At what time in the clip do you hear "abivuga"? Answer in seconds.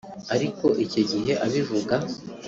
1.45-1.95